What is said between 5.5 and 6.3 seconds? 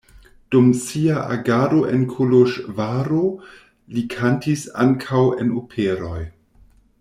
operoj.